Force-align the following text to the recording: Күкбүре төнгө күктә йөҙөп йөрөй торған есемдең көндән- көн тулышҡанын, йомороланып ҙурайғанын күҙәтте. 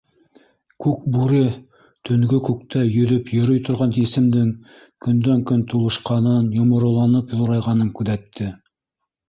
Күкбүре 0.85 1.41
төнгө 2.09 2.39
күктә 2.47 2.81
йөҙөп 2.93 3.29
йөрөй 3.41 3.61
торған 3.69 3.93
есемдең 3.99 4.49
көндән- 5.07 5.47
көн 5.53 5.63
тулышҡанын, 5.75 6.51
йомороланып 6.59 7.33
ҙурайғанын 7.39 7.97
күҙәтте. 8.01 8.53